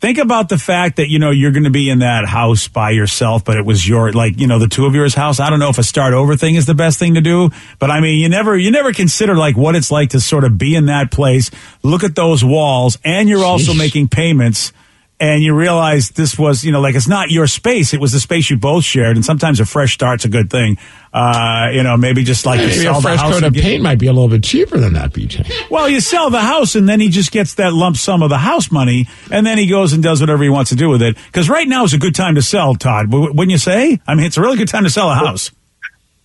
Think 0.00 0.18
about 0.18 0.48
the 0.48 0.58
fact 0.58 0.96
that, 0.96 1.08
you 1.08 1.20
know, 1.20 1.30
you're 1.30 1.52
going 1.52 1.62
to 1.62 1.70
be 1.70 1.88
in 1.88 2.00
that 2.00 2.26
house 2.26 2.66
by 2.66 2.90
yourself, 2.90 3.44
but 3.44 3.56
it 3.56 3.64
was 3.64 3.86
your, 3.86 4.10
like, 4.12 4.40
you 4.40 4.48
know, 4.48 4.58
the 4.58 4.66
two 4.66 4.84
of 4.84 4.96
yours 4.96 5.14
house. 5.14 5.38
I 5.38 5.48
don't 5.48 5.60
know 5.60 5.68
if 5.68 5.78
a 5.78 5.84
start 5.84 6.12
over 6.12 6.36
thing 6.36 6.56
is 6.56 6.66
the 6.66 6.74
best 6.74 6.98
thing 6.98 7.14
to 7.14 7.20
do, 7.20 7.50
but 7.78 7.88
I 7.88 8.00
mean, 8.00 8.18
you 8.18 8.28
never, 8.28 8.56
you 8.56 8.72
never 8.72 8.92
consider 8.92 9.36
like 9.36 9.56
what 9.56 9.76
it's 9.76 9.92
like 9.92 10.10
to 10.10 10.20
sort 10.20 10.42
of 10.42 10.58
be 10.58 10.74
in 10.74 10.86
that 10.86 11.12
place, 11.12 11.52
look 11.84 12.02
at 12.02 12.16
those 12.16 12.44
walls, 12.44 12.98
and 13.04 13.28
you're 13.28 13.44
also 13.44 13.74
making 13.74 14.08
payments 14.08 14.72
and 15.22 15.40
you 15.40 15.54
realize 15.54 16.10
this 16.10 16.36
was, 16.36 16.64
you 16.64 16.72
know, 16.72 16.80
like 16.80 16.96
it's 16.96 17.06
not 17.06 17.30
your 17.30 17.46
space. 17.46 17.94
It 17.94 18.00
was 18.00 18.10
the 18.10 18.18
space 18.18 18.50
you 18.50 18.56
both 18.56 18.82
shared. 18.82 19.14
And 19.16 19.24
sometimes 19.24 19.60
a 19.60 19.64
fresh 19.64 19.94
start's 19.94 20.24
a 20.24 20.28
good 20.28 20.50
thing. 20.50 20.78
Uh, 21.12 21.70
you 21.72 21.84
know, 21.84 21.96
maybe 21.96 22.24
just 22.24 22.44
like 22.44 22.58
you 22.60 22.66
Maybe 22.66 22.78
sell 22.80 22.94
a 22.94 22.96
the 22.96 23.02
fresh 23.02 23.20
house 23.20 23.34
coat 23.34 23.44
of 23.44 23.52
get- 23.52 23.62
paint 23.62 23.82
might 23.84 24.00
be 24.00 24.08
a 24.08 24.12
little 24.12 24.28
bit 24.28 24.42
cheaper 24.42 24.78
than 24.78 24.94
that, 24.94 25.12
BJ. 25.12 25.48
well, 25.70 25.88
you 25.88 26.00
sell 26.00 26.28
the 26.30 26.40
house 26.40 26.74
and 26.74 26.88
then 26.88 26.98
he 26.98 27.08
just 27.08 27.30
gets 27.30 27.54
that 27.54 27.72
lump 27.72 27.96
sum 27.96 28.22
of 28.22 28.30
the 28.30 28.38
house 28.38 28.72
money 28.72 29.06
and 29.30 29.46
then 29.46 29.58
he 29.58 29.68
goes 29.68 29.92
and 29.92 30.02
does 30.02 30.20
whatever 30.20 30.42
he 30.42 30.48
wants 30.50 30.70
to 30.70 30.76
do 30.76 30.88
with 30.88 31.02
it. 31.02 31.16
Because 31.26 31.48
right 31.48 31.68
now 31.68 31.84
is 31.84 31.94
a 31.94 31.98
good 31.98 32.16
time 32.16 32.34
to 32.34 32.42
sell, 32.42 32.74
Todd. 32.74 33.12
Wouldn't 33.12 33.50
you 33.50 33.58
say? 33.58 34.00
I 34.08 34.16
mean, 34.16 34.26
it's 34.26 34.36
a 34.38 34.40
really 34.40 34.56
good 34.58 34.68
time 34.68 34.82
to 34.84 34.90
sell 34.90 35.08
a 35.08 35.14
house. 35.14 35.52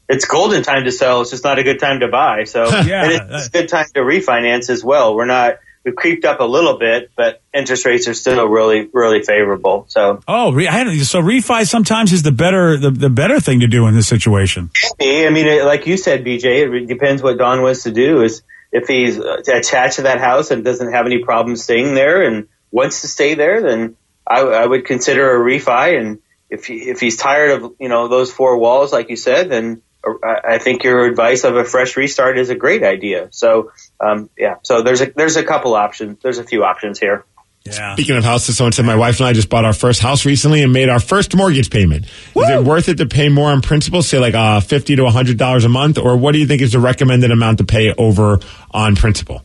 It's 0.10 0.26
golden 0.26 0.64
time 0.64 0.86
to 0.86 0.92
sell. 0.92 1.22
It's 1.22 1.32
just 1.32 1.44
not 1.44 1.60
a 1.60 1.64
good 1.64 1.80
time 1.80 2.00
to 2.00 2.08
buy. 2.08 2.46
So 2.46 2.64
Yeah. 2.86 3.04
and 3.04 3.12
it's 3.36 3.48
a 3.48 3.52
good 3.52 3.70
time 3.70 3.86
to 3.94 4.00
refinance 4.00 4.70
as 4.72 4.84
well. 4.84 5.16
We're 5.16 5.26
not 5.26 5.58
we've 5.88 5.96
creeped 5.96 6.26
up 6.26 6.42
a 6.42 6.44
little 6.44 6.78
bit, 6.78 7.12
but 7.16 7.42
interest 7.54 7.86
rates 7.86 8.08
are 8.10 8.14
still 8.14 8.46
really 8.46 8.90
really 8.92 9.24
favorable. 9.24 9.86
So 9.88 10.22
Oh, 10.28 10.52
re- 10.52 10.68
I 10.68 10.72
had, 10.72 10.98
so 11.06 11.22
refi 11.22 11.66
sometimes 11.66 12.12
is 12.12 12.24
the 12.24 12.32
better 12.32 12.78
the, 12.78 12.92
the 12.92 13.10
better 13.10 13.40
thing 13.40 13.62
to 13.62 13.68
do 13.68 13.88
in 13.88 13.96
this 13.96 14.08
situation. 14.08 14.70
I 15.00 15.30
mean, 15.30 15.66
like 15.66 15.88
you 15.88 15.96
said, 15.96 16.26
BJ, 16.26 16.64
it 16.64 16.68
re- 16.68 16.86
depends 16.86 17.24
what 17.24 17.38
Don 17.38 17.62
wants 17.62 17.84
to 17.84 17.92
do. 17.92 18.22
Is 18.22 18.44
if 18.72 18.88
he's 18.88 19.18
uh, 19.18 19.38
attached 19.48 19.96
to 19.96 20.02
that 20.04 20.20
house 20.20 20.52
and 20.52 20.66
doesn't 20.66 20.92
have 20.92 21.06
any 21.06 21.24
problem 21.24 21.56
staying 21.56 21.96
there 21.96 22.22
and 22.22 22.50
wants 22.70 23.02
to 23.02 23.08
stay 23.08 23.36
there, 23.36 23.62
then 23.62 23.96
I, 24.28 24.42
I 24.42 24.66
would 24.66 24.86
consider 24.86 25.36
a 25.36 25.40
refi. 25.40 25.98
And 25.98 26.20
if 26.50 26.66
he, 26.66 26.90
if 26.90 27.00
he's 27.00 27.16
tired 27.16 27.52
of 27.52 27.76
you 27.80 27.88
know 27.88 28.10
those 28.10 28.30
four 28.30 28.58
walls, 28.58 28.92
like 28.92 29.10
you 29.10 29.16
said, 29.16 29.50
then 29.50 29.82
I 30.24 30.56
I 30.56 30.58
think 30.58 30.84
your 30.84 31.06
advice 31.06 31.44
of 31.44 31.56
a 31.56 31.64
fresh 31.64 31.98
restart 31.98 32.38
is 32.38 32.50
a 32.50 32.56
great 32.56 32.84
idea. 32.84 33.30
So 33.32 33.72
um, 34.00 34.30
yeah, 34.38 34.56
so 34.64 34.82
there's 34.82 35.02
a 35.02 35.12
there's 35.16 35.36
a 35.36 35.44
couple 35.44 35.76
options. 35.76 36.20
There's 36.22 36.38
a 36.38 36.44
few 36.44 36.64
options 36.64 37.00
here. 37.00 37.26
Yeah. 37.66 37.96
Speaking 37.96 38.16
of 38.16 38.24
houses, 38.24 38.56
someone 38.56 38.72
said 38.72 38.86
my 38.86 38.96
wife 38.96 39.20
and 39.20 39.28
I 39.28 39.34
just 39.34 39.50
bought 39.50 39.66
our 39.66 39.74
first 39.74 40.02
house 40.02 40.26
recently 40.26 40.64
and 40.64 40.72
made 40.72 40.88
our 40.88 41.02
first 41.02 41.36
mortgage 41.36 41.70
payment. 41.70 42.06
Is 42.06 42.50
it 42.50 42.64
worth 42.64 42.88
it 42.88 42.96
to 43.00 43.06
pay 43.06 43.28
more 43.28 43.52
on 43.52 43.62
principal, 43.62 44.02
say 44.02 44.20
like 44.20 44.36
uh, 44.36 44.62
fifty 44.62 44.96
to 44.96 45.10
hundred 45.10 45.38
dollars 45.38 45.66
a 45.66 45.70
month, 45.70 45.98
or 45.98 46.16
what 46.16 46.32
do 46.32 46.40
you 46.40 46.48
think 46.48 46.62
is 46.62 46.72
the 46.72 46.80
recommended 46.80 47.32
amount 47.32 47.58
to 47.58 47.66
pay 47.66 47.94
over 47.94 48.40
on 48.72 48.96
principal? 48.96 49.44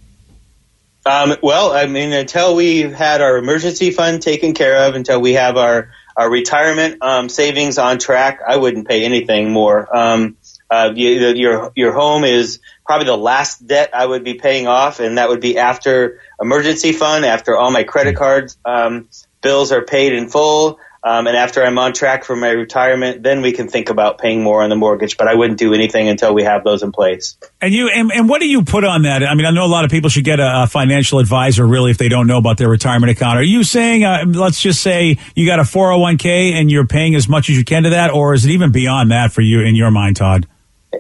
Um, 1.05 1.35
well, 1.43 1.73
I 1.73 1.87
mean, 1.87 2.13
until 2.13 2.55
we've 2.55 2.93
had 2.93 3.23
our 3.23 3.37
emergency 3.37 3.91
fund 3.91 4.23
taken 4.23 4.55
care 4.55 4.87
of, 4.87 4.95
until 4.95 5.21
we 5.21 5.33
have 5.33 5.57
our, 5.57 5.91
our 6.17 6.31
retirement 6.31 7.03
um, 7.03 7.29
savings 7.29 7.77
on 7.79 7.99
track, 7.99 8.41
I 8.47 8.57
wouldn't 8.57 8.87
pay 8.87 9.05
anything 9.05 9.51
more. 9.51 9.89
Um, 9.97 10.37
uh, 10.73 10.91
you, 10.95 11.11
your 11.35 11.71
your 11.77 11.93
home 11.93 12.25
is 12.25 12.59
probably 12.87 13.05
the 13.05 13.17
last 13.17 13.67
debt 13.67 13.91
I 13.93 14.07
would 14.07 14.25
be 14.25 14.35
paying 14.35 14.67
off, 14.67 15.01
and 15.01 15.19
that 15.19 15.29
would 15.29 15.41
be 15.41 15.59
after 15.59 16.21
emergency 16.41 16.93
fund, 16.93 17.27
after 17.27 17.55
all 17.55 17.71
my 17.71 17.85
credit 17.85 18.17
cards 18.17 18.57
um, 18.65 19.07
bills 19.43 19.71
are 19.71 19.83
paid 19.83 20.15
in 20.15 20.31
full, 20.31 20.79
um, 21.05 21.27
and 21.27 21.37
after 21.37 21.63
I'm 21.63 21.79
on 21.79 21.93
track 21.93 22.25
for 22.25 22.35
my 22.35 22.49
retirement, 22.49 23.23
then 23.23 23.43
we 23.43 23.53
can 23.53 23.69
think 23.69 23.91
about 23.91 24.17
paying 24.17 24.43
more 24.43 24.63
on 24.63 24.71
the 24.71 24.77
mortgage. 24.77 25.19
But 25.19 25.29
I 25.29 25.35
wouldn't 25.35 25.59
do 25.59 25.75
anything 25.75 26.09
until 26.09 26.33
we 26.33 26.45
have 26.45 26.65
those 26.65 26.83
in 26.83 26.91
place. 26.91 27.37
And 27.61 27.75
you 27.75 27.91
and, 27.91 28.11
and 28.11 28.27
what 28.27 28.41
do 28.41 28.49
you 28.49 28.65
put 28.65 28.85
on 28.85 29.03
that? 29.03 29.23
I 29.23 29.35
mean, 29.35 29.45
I 29.45 29.51
know 29.51 29.67
a 29.67 29.69
lot 29.69 29.85
of 29.85 29.91
people 29.91 30.09
should 30.09 30.25
get 30.25 30.41
a, 30.41 30.63
a 30.63 30.67
financial 30.67 31.19
advisor 31.19 31.67
really 31.67 31.91
if 31.91 31.99
they 31.99 32.09
don't 32.09 32.27
know 32.27 32.39
about 32.39 32.57
their 32.57 32.71
retirement 32.71 33.11
account. 33.11 33.39
Are 33.39 33.43
you 33.43 33.63
saying, 33.63 34.05
uh, 34.05 34.25
let's 34.27 34.59
just 34.59 34.81
say 34.81 35.19
you 35.35 35.45
got 35.45 35.59
a 35.59 35.65
401k 35.65 36.53
and 36.53 36.71
you're 36.71 36.87
paying 36.87 37.15
as 37.15 37.29
much 37.29 37.51
as 37.51 37.59
you 37.59 37.65
can 37.65 37.83
to 37.83 37.91
that, 37.91 38.11
or 38.11 38.33
is 38.33 38.47
it 38.47 38.53
even 38.53 38.73
beyond 38.73 39.11
that 39.11 39.33
for 39.33 39.43
you 39.43 39.61
in 39.61 39.75
your 39.75 39.91
mind, 39.91 40.17
Todd? 40.17 40.47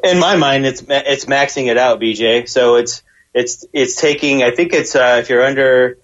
In 0.04 0.18
my 0.18 0.36
mind, 0.36 0.66
it's 0.66 0.82
it's 0.88 1.26
maxing 1.26 1.70
it 1.70 1.76
out, 1.76 2.00
BJ. 2.00 2.48
So 2.48 2.76
it's 2.76 3.02
it's 3.34 3.64
it's 3.72 3.96
taking. 3.96 4.42
I 4.42 4.50
think 4.50 4.72
it's 4.72 4.96
uh, 4.96 5.18
if 5.20 5.28
you're 5.28 5.44
under 5.44 5.98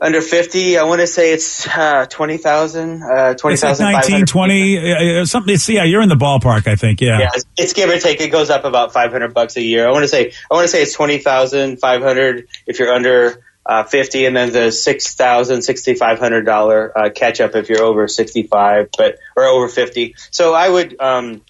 under 0.00 0.20
50, 0.20 0.76
I 0.76 0.82
want 0.84 1.00
to 1.00 1.06
say 1.06 1.32
it's 1.32 1.66
uh, 1.66 2.06
20,000, 2.06 3.02
uh, 3.02 3.34
It's 3.36 3.44
like 3.62 3.78
19, 3.78 4.26
20, 4.26 4.78
uh, 4.78 5.22
uh, 5.22 5.24
something. 5.24 5.54
It's, 5.54 5.68
yeah, 5.68 5.84
you're 5.84 6.02
in 6.02 6.08
the 6.08 6.16
ballpark, 6.16 6.66
I 6.66 6.76
think. 6.76 7.00
Yeah. 7.00 7.20
Yeah, 7.20 7.30
it's, 7.32 7.44
it's 7.56 7.72
give 7.72 7.88
or 7.88 7.98
take. 7.98 8.20
It 8.20 8.30
goes 8.30 8.50
up 8.50 8.64
about 8.64 8.92
500 8.92 9.32
bucks 9.32 9.56
a 9.56 9.62
year. 9.62 9.86
I 9.86 9.92
want 9.92 10.02
to 10.02 10.08
say, 10.08 10.32
I 10.50 10.54
want 10.54 10.64
to 10.64 10.68
say 10.68 10.82
it's 10.82 10.94
20,500 10.94 12.48
if 12.66 12.78
you're 12.78 12.92
under 12.92 13.44
uh, 13.64 13.84
50 13.84 14.26
and 14.26 14.36
then 14.36 14.52
the 14.52 14.72
6,000, 14.72 15.62
6,500 15.62 16.42
dollar 16.44 16.98
uh, 16.98 17.10
catch 17.10 17.40
up 17.40 17.54
if 17.54 17.70
you're 17.70 17.82
over 17.82 18.08
65, 18.08 18.90
but, 18.98 19.18
or 19.36 19.44
over 19.44 19.68
50. 19.68 20.16
So 20.30 20.54
I 20.54 20.68
would, 20.68 21.00
um, 21.00 21.40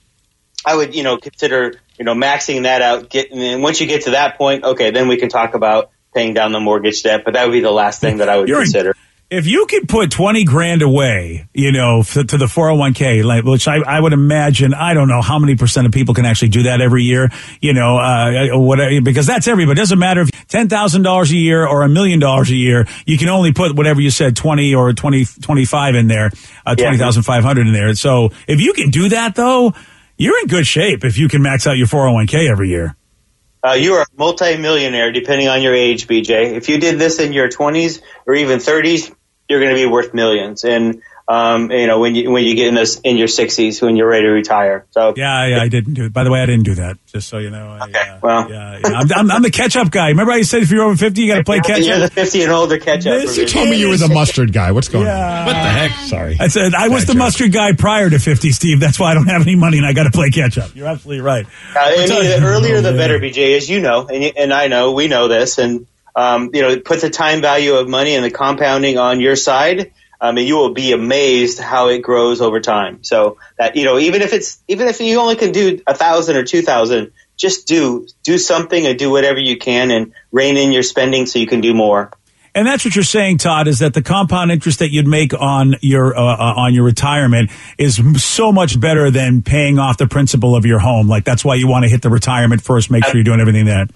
I 0.66 0.74
would, 0.76 0.94
you 0.94 1.02
know, 1.02 1.16
consider, 1.18 1.74
you 1.98 2.04
know, 2.04 2.14
maxing 2.14 2.62
that 2.62 2.82
out. 2.82 3.10
Get, 3.10 3.30
and 3.32 3.62
once 3.62 3.80
you 3.80 3.86
get 3.86 4.02
to 4.04 4.10
that 4.12 4.38
point, 4.38 4.64
okay, 4.64 4.90
then 4.90 5.08
we 5.08 5.16
can 5.16 5.28
talk 5.28 5.54
about 5.54 5.90
paying 6.14 6.32
down 6.34 6.52
the 6.52 6.60
mortgage 6.60 7.02
debt, 7.02 7.22
but 7.24 7.34
that 7.34 7.44
would 7.46 7.52
be 7.52 7.60
the 7.60 7.70
last 7.72 8.00
thing 8.00 8.18
that 8.18 8.28
I 8.28 8.38
would 8.38 8.48
You're 8.48 8.58
in- 8.60 8.64
consider. 8.64 8.94
If 9.30 9.46
you 9.46 9.66
could 9.66 9.88
put 9.88 10.10
20 10.12 10.44
grand 10.44 10.82
away, 10.82 11.48
you 11.54 11.72
know, 11.72 12.00
f- 12.00 12.12
to 12.12 12.36
the 12.38 12.44
401k, 12.44 13.24
like, 13.24 13.42
which 13.42 13.66
I, 13.66 13.78
I 13.78 13.98
would 13.98 14.12
imagine, 14.12 14.74
I 14.74 14.94
don't 14.94 15.08
know 15.08 15.22
how 15.22 15.38
many 15.40 15.56
percent 15.56 15.86
of 15.86 15.92
people 15.92 16.14
can 16.14 16.24
actually 16.24 16.48
do 16.50 16.64
that 16.64 16.80
every 16.80 17.02
year, 17.02 17.30
you 17.60 17.72
know, 17.72 17.96
uh, 17.96 18.50
whatever, 18.58 19.00
because 19.00 19.26
that's 19.26 19.48
everybody. 19.48 19.78
It 19.78 19.82
doesn't 19.82 19.98
matter 19.98 20.20
if 20.20 20.30
$10,000 20.30 21.30
a 21.30 21.36
year 21.36 21.66
or 21.66 21.82
a 21.82 21.88
million 21.88 22.20
dollars 22.20 22.50
a 22.50 22.54
year, 22.54 22.86
you 23.06 23.18
can 23.18 23.28
only 23.28 23.52
put 23.52 23.74
whatever 23.74 24.00
you 24.00 24.10
said, 24.10 24.36
20 24.36 24.74
or 24.74 24.92
20, 24.92 25.24
25 25.24 25.94
in 25.96 26.06
there, 26.06 26.30
uh, 26.64 26.74
Yeah. 26.78 26.84
20,500 26.90 27.66
in 27.66 27.72
there. 27.72 27.94
So 27.94 28.30
if 28.46 28.60
you 28.60 28.72
can 28.74 28.90
do 28.90 29.08
that 29.08 29.34
though, 29.34 29.72
you're 30.16 30.38
in 30.40 30.46
good 30.46 30.66
shape 30.66 31.04
if 31.04 31.18
you 31.18 31.28
can 31.28 31.42
max 31.42 31.66
out 31.66 31.76
your 31.76 31.86
401k 31.86 32.50
every 32.50 32.68
year. 32.68 32.96
Uh, 33.62 33.72
you 33.72 33.94
are 33.94 34.02
a 34.02 34.06
multi-millionaire 34.16 35.10
depending 35.10 35.48
on 35.48 35.62
your 35.62 35.74
age, 35.74 36.06
BJ. 36.06 36.52
If 36.52 36.68
you 36.68 36.78
did 36.78 36.98
this 36.98 37.18
in 37.18 37.32
your 37.32 37.48
20s 37.48 38.02
or 38.26 38.34
even 38.34 38.58
30s, 38.58 39.14
you're 39.48 39.60
going 39.60 39.74
to 39.74 39.80
be 39.80 39.86
worth 39.86 40.12
millions. 40.12 40.64
And 40.64 41.02
um, 41.26 41.70
you 41.70 41.86
know 41.86 42.00
when 42.00 42.14
you 42.14 42.30
when 42.30 42.44
you 42.44 42.54
get 42.54 42.68
in 42.68 42.74
this 42.74 43.00
in 43.00 43.16
your 43.16 43.28
60s 43.28 43.80
when 43.80 43.96
you're 43.96 44.08
ready 44.08 44.24
to 44.24 44.30
retire. 44.30 44.86
So 44.90 45.14
Yeah, 45.16 45.46
yeah, 45.46 45.62
I 45.62 45.68
didn't 45.68 45.94
do 45.94 46.04
it. 46.04 46.12
By 46.12 46.24
the 46.24 46.30
way, 46.30 46.42
I 46.42 46.46
didn't 46.46 46.64
do 46.64 46.74
that. 46.76 46.98
Just 47.06 47.28
so 47.28 47.38
you 47.38 47.50
know. 47.50 47.78
I, 47.80 47.90
uh, 47.90 48.18
well, 48.22 48.50
yeah, 48.50 48.78
yeah. 48.78 48.88
I'm, 48.88 49.12
I'm, 49.12 49.30
I'm 49.30 49.42
the 49.42 49.50
catch-up 49.50 49.90
guy. 49.90 50.08
Remember 50.08 50.32
I 50.32 50.42
said 50.42 50.62
if 50.62 50.70
you're 50.70 50.82
over 50.82 50.96
50, 50.96 51.20
you 51.20 51.32
got 51.32 51.38
to 51.38 51.44
play 51.44 51.60
you're 51.78 51.98
the 51.98 52.10
50 52.10 52.42
and 52.42 52.52
older 52.52 52.78
catch 52.78 53.06
up. 53.06 53.22
You 53.36 53.46
told 53.46 53.68
me 53.68 53.76
you 53.78 53.88
were 53.88 53.96
the 53.96 54.08
mustard 54.08 54.52
guy. 54.52 54.72
What's 54.72 54.88
going 54.88 55.06
on? 55.06 55.46
What 55.46 55.52
the 55.52 55.58
heck? 55.58 55.90
Sorry. 56.08 56.36
I 56.40 56.48
said 56.48 56.74
I 56.74 56.88
was 56.88 57.06
the 57.06 57.14
mustard 57.14 57.52
guy 57.52 57.72
prior 57.72 58.10
to 58.10 58.18
50, 58.18 58.50
Steve. 58.52 58.80
That's 58.80 58.98
why 58.98 59.12
I 59.12 59.14
don't 59.14 59.28
have 59.28 59.42
any 59.42 59.56
money 59.56 59.78
and 59.78 59.86
I 59.86 59.92
got 59.92 60.04
to 60.04 60.10
play 60.10 60.30
catch-up. 60.30 60.74
You're 60.74 60.88
absolutely 60.88 61.22
right. 61.22 61.46
Uh, 61.46 61.78
I 61.78 61.96
mean, 61.96 62.08
the 62.08 62.40
earlier 62.44 62.80
the 62.80 62.94
Oh, 62.94 62.96
better. 62.96 63.18
BJ, 63.18 63.56
as 63.56 63.68
you 63.68 63.80
know, 63.80 64.06
and, 64.06 64.36
and 64.36 64.52
I 64.52 64.68
know, 64.68 64.92
we 64.92 65.08
know 65.08 65.26
this, 65.28 65.58
and 65.58 65.86
um, 66.14 66.50
you 66.54 66.62
know, 66.62 66.78
put 66.78 67.00
the 67.00 67.10
time 67.10 67.40
value 67.40 67.74
of 67.74 67.88
money 67.88 68.14
and 68.14 68.24
the 68.24 68.30
compounding 68.30 68.98
on 68.98 69.20
your 69.20 69.34
side, 69.36 69.92
um, 70.20 70.36
and 70.38 70.46
you 70.46 70.56
will 70.56 70.74
be 70.74 70.92
amazed 70.92 71.58
how 71.58 71.88
it 71.88 71.98
grows 71.98 72.40
over 72.40 72.60
time. 72.60 73.02
So 73.04 73.38
that 73.58 73.76
you 73.76 73.84
know, 73.84 73.98
even 73.98 74.22
if 74.22 74.32
it's 74.32 74.62
even 74.68 74.88
if 74.88 75.00
you 75.00 75.18
only 75.18 75.36
can 75.36 75.52
do 75.52 75.80
a 75.86 75.94
thousand 75.94 76.36
or 76.36 76.44
two 76.44 76.62
thousand, 76.62 77.12
just 77.36 77.66
do 77.66 78.06
do 78.22 78.38
something 78.38 78.86
and 78.86 78.98
do 78.98 79.10
whatever 79.10 79.38
you 79.38 79.58
can 79.58 79.90
and 79.90 80.12
rein 80.32 80.56
in 80.56 80.72
your 80.72 80.82
spending 80.82 81.26
so 81.26 81.38
you 81.38 81.46
can 81.46 81.60
do 81.60 81.74
more. 81.74 82.10
And 82.56 82.68
that's 82.68 82.84
what 82.84 82.94
you're 82.94 83.02
saying, 83.02 83.38
Todd, 83.38 83.66
is 83.66 83.80
that 83.80 83.94
the 83.94 84.02
compound 84.02 84.52
interest 84.52 84.78
that 84.78 84.90
you'd 84.92 85.08
make 85.08 85.34
on 85.34 85.74
your 85.80 86.16
uh, 86.16 86.22
uh, 86.22 86.54
on 86.56 86.72
your 86.72 86.84
retirement 86.84 87.50
is 87.78 88.00
so 88.22 88.52
much 88.52 88.78
better 88.78 89.10
than 89.10 89.42
paying 89.42 89.80
off 89.80 89.98
the 89.98 90.06
principal 90.06 90.54
of 90.54 90.64
your 90.64 90.78
home. 90.78 91.08
Like 91.08 91.24
that's 91.24 91.44
why 91.44 91.56
you 91.56 91.66
want 91.66 91.82
to 91.82 91.88
hit 91.88 92.02
the 92.02 92.10
retirement 92.10 92.62
first. 92.62 92.92
Make 92.92 93.04
sure 93.06 93.16
you're 93.16 93.24
doing 93.24 93.40
everything 93.40 93.66
that. 93.66 93.90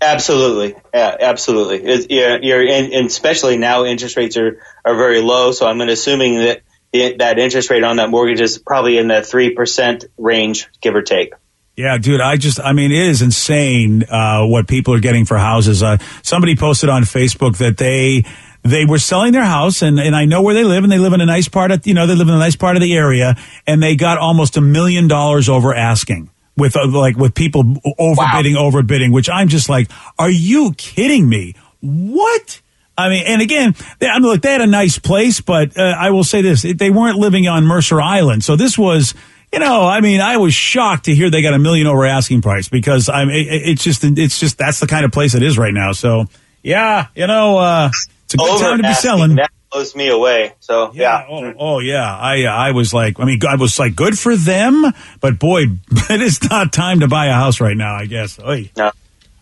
Absolutely, 0.00 0.74
yeah, 0.92 1.16
absolutely. 1.20 1.82
It's, 1.82 2.06
yeah, 2.10 2.36
you're 2.40 2.66
and, 2.68 3.06
especially 3.06 3.56
now 3.56 3.84
interest 3.84 4.16
rates 4.16 4.36
are, 4.36 4.60
are 4.84 4.94
very 4.94 5.22
low. 5.22 5.52
So 5.52 5.66
I'm 5.66 5.80
assuming 5.80 6.36
that 6.36 6.62
that 6.92 7.38
interest 7.38 7.70
rate 7.70 7.82
on 7.82 7.96
that 7.96 8.10
mortgage 8.10 8.40
is 8.40 8.58
probably 8.58 8.98
in 8.98 9.08
the 9.08 9.22
three 9.22 9.54
percent 9.54 10.04
range, 10.18 10.68
give 10.82 10.94
or 10.94 11.02
take. 11.02 11.32
Yeah, 11.76 11.98
dude, 11.98 12.22
I 12.22 12.36
just, 12.36 12.58
I 12.58 12.72
mean, 12.72 12.90
it 12.90 13.06
is 13.06 13.20
insane 13.20 14.02
uh, 14.04 14.46
what 14.46 14.66
people 14.66 14.94
are 14.94 15.00
getting 15.00 15.26
for 15.26 15.36
houses. 15.36 15.82
Uh, 15.82 15.98
somebody 16.22 16.56
posted 16.56 16.88
on 16.88 17.02
Facebook 17.02 17.58
that 17.58 17.76
they 17.76 18.24
they 18.62 18.84
were 18.84 18.98
selling 18.98 19.32
their 19.32 19.44
house, 19.44 19.82
and, 19.82 20.00
and 20.00 20.16
I 20.16 20.24
know 20.24 20.42
where 20.42 20.54
they 20.54 20.64
live, 20.64 20.84
and 20.84 20.92
they 20.92 20.98
live 20.98 21.12
in 21.12 21.20
a 21.20 21.26
nice 21.26 21.48
part 21.48 21.70
of, 21.70 21.86
you 21.86 21.94
know, 21.94 22.06
they 22.06 22.14
live 22.14 22.28
in 22.28 22.34
a 22.34 22.38
nice 22.38 22.56
part 22.56 22.76
of 22.76 22.82
the 22.82 22.94
area, 22.96 23.36
and 23.66 23.82
they 23.82 23.94
got 23.94 24.18
almost 24.18 24.56
a 24.56 24.60
million 24.60 25.06
dollars 25.06 25.48
over 25.48 25.74
asking 25.74 26.30
with 26.56 26.76
uh, 26.76 26.86
like 26.88 27.16
with 27.16 27.34
people 27.34 27.64
overbidding, 27.64 28.54
overbidding, 28.54 29.12
which 29.12 29.28
I'm 29.28 29.48
just 29.48 29.68
like, 29.68 29.90
are 30.18 30.30
you 30.30 30.72
kidding 30.76 31.28
me? 31.28 31.54
What? 31.80 32.60
I 32.98 33.10
mean, 33.10 33.24
and 33.26 33.42
again, 33.42 33.74
they, 33.98 34.08
I 34.08 34.18
mean, 34.18 34.30
look, 34.30 34.40
they 34.40 34.52
had 34.52 34.62
a 34.62 34.66
nice 34.66 34.98
place, 34.98 35.40
but 35.42 35.76
uh, 35.78 35.82
I 35.82 36.10
will 36.10 36.24
say 36.24 36.40
this: 36.40 36.62
they 36.62 36.90
weren't 36.90 37.18
living 37.18 37.46
on 37.46 37.64
Mercer 37.64 38.00
Island, 38.00 38.42
so 38.42 38.56
this 38.56 38.78
was, 38.78 39.14
you 39.52 39.58
know, 39.58 39.86
I 39.86 40.00
mean, 40.00 40.20
I 40.22 40.38
was 40.38 40.54
shocked 40.54 41.04
to 41.04 41.14
hear 41.14 41.28
they 41.28 41.42
got 41.42 41.52
a 41.52 41.58
million 41.58 41.86
over 41.86 42.06
asking 42.06 42.40
price 42.40 42.68
because 42.68 43.10
I'm, 43.10 43.28
it, 43.28 43.46
it's 43.48 43.84
just, 43.84 44.02
it's 44.02 44.40
just 44.40 44.56
that's 44.56 44.80
the 44.80 44.86
kind 44.86 45.04
of 45.04 45.12
place 45.12 45.34
it 45.34 45.42
is 45.42 45.58
right 45.58 45.74
now. 45.74 45.92
So, 45.92 46.24
yeah, 46.62 47.08
you 47.14 47.26
know, 47.26 47.58
uh, 47.58 47.90
it's 48.24 48.34
a 48.34 48.38
good 48.38 48.48
Over 48.48 48.64
time 48.64 48.76
to 48.78 48.88
be 48.88 48.94
selling. 48.94 49.34
that 49.36 49.50
blows 49.76 49.94
me 49.94 50.08
away. 50.08 50.54
So 50.60 50.90
yeah, 50.94 51.26
Oh, 51.28 51.52
oh 51.58 51.78
yeah. 51.80 52.16
I 52.16 52.44
I 52.44 52.70
was 52.70 52.94
like, 52.94 53.20
I 53.20 53.24
mean, 53.24 53.40
I 53.46 53.56
was 53.56 53.78
like, 53.78 53.94
good 53.94 54.18
for 54.18 54.34
them, 54.34 54.84
but 55.20 55.38
boy, 55.38 55.64
it 56.10 56.22
is 56.22 56.42
not 56.48 56.72
time 56.72 57.00
to 57.00 57.08
buy 57.08 57.26
a 57.26 57.34
house 57.34 57.60
right 57.60 57.76
now. 57.76 57.94
I 57.94 58.06
guess. 58.06 58.38
Oy. 58.40 58.70
no. 58.76 58.90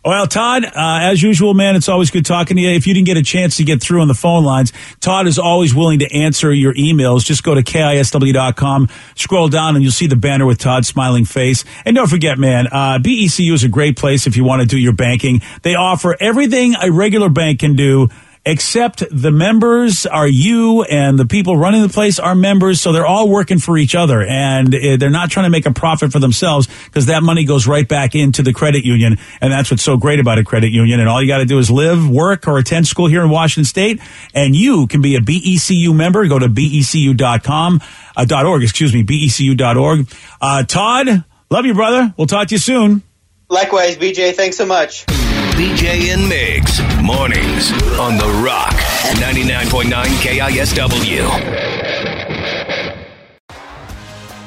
Well, 0.06 0.26
Todd, 0.26 0.66
uh, 0.66 0.70
as 0.76 1.22
usual, 1.22 1.54
man, 1.54 1.76
it's 1.76 1.88
always 1.88 2.10
good 2.10 2.26
talking 2.26 2.58
to 2.58 2.62
you. 2.62 2.68
If 2.68 2.86
you 2.86 2.92
didn't 2.92 3.06
get 3.06 3.16
a 3.16 3.22
chance 3.22 3.56
to 3.56 3.64
get 3.64 3.80
through 3.80 4.02
on 4.02 4.08
the 4.08 4.12
phone 4.12 4.44
lines, 4.44 4.70
Todd 5.00 5.26
is 5.26 5.38
always 5.38 5.74
willing 5.74 6.00
to 6.00 6.14
answer 6.14 6.52
your 6.52 6.74
emails. 6.74 7.24
Just 7.24 7.42
go 7.42 7.54
to 7.54 7.62
KISW.com, 7.62 8.90
scroll 9.14 9.48
down, 9.48 9.76
and 9.76 9.82
you'll 9.82 9.92
see 9.92 10.06
the 10.06 10.14
banner 10.14 10.44
with 10.44 10.58
Todd's 10.58 10.88
smiling 10.88 11.24
face. 11.24 11.64
And 11.86 11.96
don't 11.96 12.10
forget, 12.10 12.36
man, 12.38 12.66
uh, 12.66 12.98
BECU 12.98 13.54
is 13.54 13.64
a 13.64 13.68
great 13.68 13.96
place 13.96 14.26
if 14.26 14.36
you 14.36 14.44
want 14.44 14.60
to 14.60 14.66
do 14.66 14.76
your 14.78 14.92
banking. 14.92 15.40
They 15.62 15.74
offer 15.74 16.14
everything 16.20 16.74
a 16.74 16.92
regular 16.92 17.30
bank 17.30 17.60
can 17.60 17.74
do. 17.74 18.10
Except 18.46 19.02
the 19.10 19.30
members 19.30 20.04
are 20.04 20.28
you 20.28 20.82
and 20.82 21.18
the 21.18 21.24
people 21.24 21.56
running 21.56 21.80
the 21.80 21.88
place 21.88 22.18
are 22.18 22.34
members, 22.34 22.78
so 22.78 22.92
they're 22.92 23.06
all 23.06 23.30
working 23.30 23.58
for 23.58 23.78
each 23.78 23.94
other 23.94 24.20
and 24.22 24.74
uh, 24.74 24.96
they're 24.98 25.08
not 25.08 25.30
trying 25.30 25.46
to 25.46 25.50
make 25.50 25.64
a 25.64 25.72
profit 25.72 26.12
for 26.12 26.18
themselves 26.18 26.68
because 26.84 27.06
that 27.06 27.22
money 27.22 27.44
goes 27.44 27.66
right 27.66 27.88
back 27.88 28.14
into 28.14 28.42
the 28.42 28.52
credit 28.52 28.84
union. 28.84 29.16
And 29.40 29.50
that's 29.50 29.70
what's 29.70 29.82
so 29.82 29.96
great 29.96 30.20
about 30.20 30.38
a 30.38 30.44
credit 30.44 30.72
union. 30.72 31.00
And 31.00 31.08
all 31.08 31.22
you 31.22 31.28
got 31.28 31.38
to 31.38 31.46
do 31.46 31.58
is 31.58 31.70
live, 31.70 32.06
work, 32.06 32.46
or 32.46 32.58
attend 32.58 32.86
school 32.86 33.06
here 33.06 33.22
in 33.22 33.30
Washington 33.30 33.64
State. 33.64 34.00
And 34.34 34.54
you 34.54 34.88
can 34.88 35.00
be 35.00 35.16
a 35.16 35.20
BECU 35.20 35.94
member. 35.94 36.26
Go 36.26 36.38
to 36.38 36.48
BECU.com, 36.48 37.80
uh, 38.14 38.24
dot 38.26 38.44
.org, 38.44 38.62
excuse 38.62 38.92
me, 38.92 39.04
BECU.org. 39.04 40.06
Uh, 40.42 40.64
Todd, 40.64 41.24
love 41.50 41.64
you, 41.64 41.72
brother. 41.72 42.12
We'll 42.18 42.26
talk 42.26 42.48
to 42.48 42.54
you 42.56 42.58
soon. 42.58 43.02
Likewise, 43.48 43.96
BJ. 43.96 44.34
Thanks 44.34 44.58
so 44.58 44.66
much. 44.66 45.06
BJ 45.54 46.12
and 46.12 46.22
Migs, 46.22 46.82
mornings 47.00 47.70
on 47.96 48.16
The 48.16 48.26
Rock, 48.44 48.74
99.9 49.20 50.04
KISW. 50.18 51.30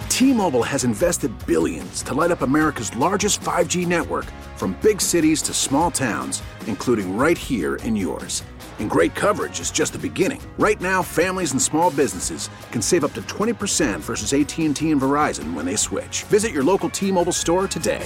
T-Mobile 0.10 0.64
has 0.64 0.84
invested 0.84 1.32
billions 1.48 2.04
to 2.04 2.14
light 2.14 2.32
up 2.32 2.42
America's 2.42 2.94
largest 2.98 3.40
5G 3.40 3.88
network 3.88 4.26
from 4.58 4.78
big 4.82 5.00
cities 5.00 5.42
to 5.44 5.54
small 5.54 5.90
towns, 5.92 6.44
including 6.66 7.16
right 7.16 7.38
here 7.38 7.76
in 7.78 7.96
yours. 7.96 8.44
And 8.80 8.90
great 8.90 9.16
coverage 9.16 9.62
is 9.62 9.72
just 9.72 9.94
the 9.94 10.00
beginning. 10.00 10.42
Right 10.60 10.82
now, 10.82 11.02
families 11.02 11.54
and 11.54 11.62
small 11.62 11.90
businesses 11.90 12.50
can 12.74 12.82
save 12.82 13.06
up 13.06 13.14
to 13.14 13.22
20% 13.22 14.02
versus 14.02 14.34
AT&T 14.34 14.92
and 14.92 15.02
Verizon 15.02 15.54
when 15.54 15.66
they 15.66 15.78
switch. 15.78 16.24
Visit 16.24 16.52
your 16.52 16.66
local 16.66 16.90
T-Mobile 16.90 17.32
store 17.32 17.66
today. 17.66 18.06